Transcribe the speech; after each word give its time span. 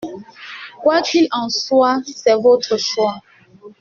Quoi 0.79 1.03
qu’il 1.03 1.27
en 1.29 1.47
soit, 1.49 2.01
c’est 2.07 2.33
votre 2.35 2.75
choix. 2.75 3.21